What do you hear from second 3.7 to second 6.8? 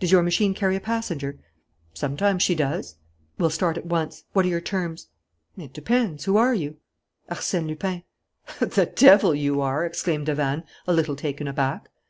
at once. What are your terms?" "It depends. Who are you?"